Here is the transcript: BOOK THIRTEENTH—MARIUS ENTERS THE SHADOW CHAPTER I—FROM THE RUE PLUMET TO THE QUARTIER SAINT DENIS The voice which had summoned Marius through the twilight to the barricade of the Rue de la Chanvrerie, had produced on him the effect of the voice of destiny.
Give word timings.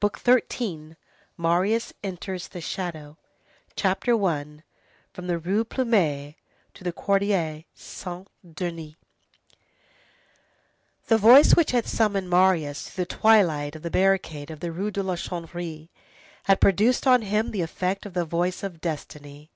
BOOK 0.00 0.20
THIRTEENTH—MARIUS 0.20 1.92
ENTERS 2.02 2.48
THE 2.48 2.62
SHADOW 2.62 3.18
CHAPTER 3.76 4.14
I—FROM 4.24 5.26
THE 5.26 5.38
RUE 5.38 5.64
PLUMET 5.66 6.36
TO 6.72 6.82
THE 6.82 6.92
QUARTIER 6.94 7.64
SAINT 7.74 8.28
DENIS 8.54 8.94
The 11.08 11.18
voice 11.18 11.54
which 11.54 11.72
had 11.72 11.86
summoned 11.86 12.30
Marius 12.30 12.88
through 12.88 13.04
the 13.04 13.14
twilight 13.18 13.74
to 13.74 13.78
the 13.78 13.90
barricade 13.90 14.50
of 14.50 14.60
the 14.60 14.72
Rue 14.72 14.90
de 14.90 15.02
la 15.02 15.14
Chanvrerie, 15.14 15.90
had 16.44 16.58
produced 16.62 17.06
on 17.06 17.20
him 17.20 17.50
the 17.50 17.60
effect 17.60 18.06
of 18.06 18.14
the 18.14 18.24
voice 18.24 18.62
of 18.62 18.80
destiny. 18.80 19.50